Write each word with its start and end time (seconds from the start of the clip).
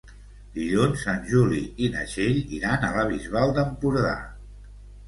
Dilluns 0.53 1.03
en 1.13 1.21
Juli 1.33 1.61
i 1.83 1.91
na 1.97 2.07
Txell 2.15 2.43
iran 2.61 2.89
a 2.89 2.93
la 2.99 3.05
Bisbal 3.13 3.57
d'Empordà. 3.61 4.21